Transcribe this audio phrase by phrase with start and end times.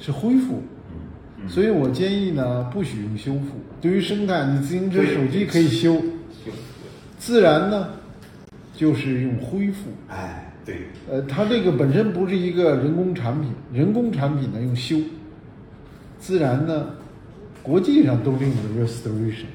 [0.00, 0.62] 是恢复。
[1.48, 3.60] 所以我建议呢，不许用修复。
[3.80, 5.94] 对于生态，你自行车、手机可以修；
[6.44, 6.52] 修
[7.18, 7.88] 自然呢，
[8.74, 9.90] 就是用恢复。
[10.08, 14.98] 哎，对，呃，它这个本身不是一个人工产品，人工产品呢用修，
[16.18, 16.90] 自然呢，
[17.62, 19.46] 国际上都用的 restoration。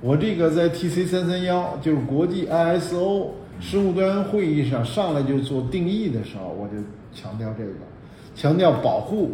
[0.00, 3.28] 我这个在 TC 三三幺，就是国际 ISO
[3.60, 6.74] 生物多样会议上上来就做定义的时候，我就
[7.14, 7.70] 强调这个，
[8.34, 9.30] 强调保护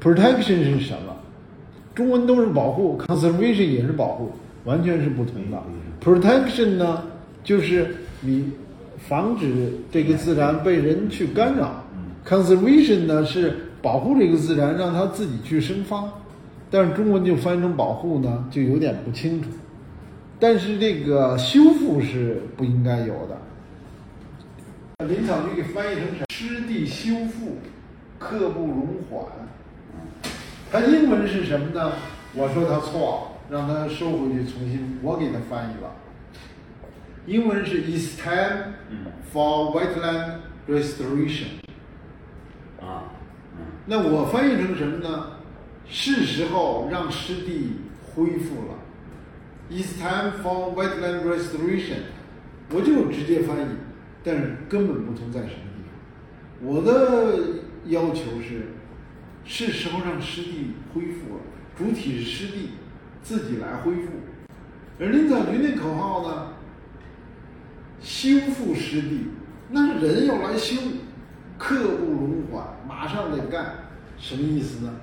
[0.00, 1.14] ，protection 是什么？
[1.94, 4.30] 中文都是保护，conservation 也是保护，
[4.64, 5.60] 完全是不同的。
[6.02, 7.02] protection 呢，
[7.44, 8.50] 就是你
[8.96, 11.84] 防止这个自然被人去干扰
[12.26, 16.04] ；conservation 呢是保护这个自然，让它自己去生发。
[16.70, 19.48] 但是中文就翻译成保护呢，就有点不清楚。
[20.38, 23.36] 但是这个修复是不应该有的。
[25.06, 26.26] 林草局给翻译成什么？
[26.30, 27.56] 湿地修复，
[28.18, 29.24] 刻不容缓。
[30.70, 31.92] 它英文是什么呢？
[32.32, 35.92] 我说他错了，让他收回去，重新我给他翻译了。
[37.26, 38.74] 英文是 "It's time
[39.32, 40.36] for wetland
[40.68, 41.58] restoration"。
[42.80, 43.10] 啊，
[43.56, 45.26] 嗯，那我翻译成什么呢？
[45.86, 47.72] 是时候让湿地
[48.14, 48.78] 恢复了。
[49.70, 52.02] It's time for wetland restoration。
[52.72, 53.66] 我就直接翻译，
[54.22, 56.72] 但是根本不存在什么地方。
[56.72, 58.68] 我的要求是，
[59.44, 61.42] 是时候让湿地恢复了，
[61.76, 62.70] 主体是湿地，
[63.22, 64.12] 自己来恢复。
[64.98, 66.52] 而林草局那口号呢？
[68.00, 69.26] 修复湿地，
[69.70, 70.76] 那人要来修，
[71.58, 73.74] 刻不容缓，马上得干，
[74.18, 74.94] 什么意思呢？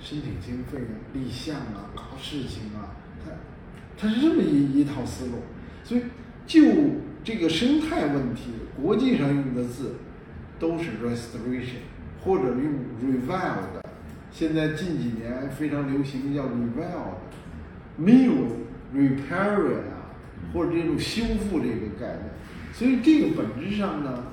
[0.00, 3.30] 申请经费啊，立项啊，搞事情啊，他
[3.96, 5.32] 他是这么一一套思路。
[5.82, 6.02] 所以
[6.46, 6.62] 就
[7.22, 9.96] 这个生态问题，国际上用的字
[10.58, 11.84] 都是 restoration
[12.24, 13.84] 或者用 revived，。
[14.30, 17.18] 现在近几年非常流行叫 revive 的，
[17.96, 18.32] 没有
[18.94, 20.10] repair 啊，
[20.52, 22.30] 或者这种修复这个概念。
[22.72, 24.24] 所以这个本质上呢，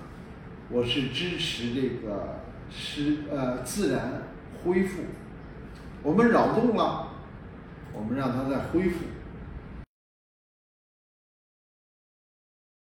[0.70, 2.40] 我是支持这个
[2.72, 4.24] 是呃自然
[4.64, 5.02] 恢复。
[6.02, 7.10] 我们扰动了，
[7.94, 9.06] 我们让它再恢复。